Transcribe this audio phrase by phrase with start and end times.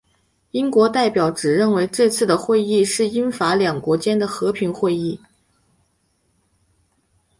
[0.49, 5.25] 英国代表只认为这次的会议是英法两国间的和平会谈。